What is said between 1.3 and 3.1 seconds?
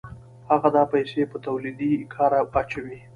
په تولیدي کار اچوي